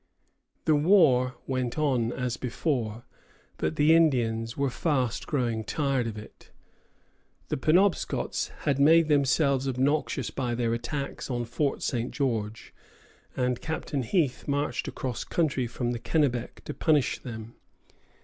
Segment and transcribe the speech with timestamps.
[0.65, 3.05] The war went on as before,
[3.57, 6.49] but the Indians were fast growing tired of it.
[7.49, 12.09] The Penobscots had made themselves obnoxious by their attacks on Fort St.
[12.09, 12.73] George,
[13.37, 17.53] and Captain Heath marched across country from the Kennebec to punish them.